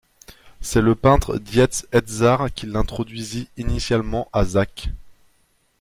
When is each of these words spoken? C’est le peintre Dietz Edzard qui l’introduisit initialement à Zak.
C’est 0.61 0.81
le 0.81 0.95
peintre 0.95 1.37
Dietz 1.37 1.85
Edzard 1.91 2.51
qui 2.55 2.65
l’introduisit 2.65 3.49
initialement 3.57 4.29
à 4.33 4.45
Zak. 4.45 4.89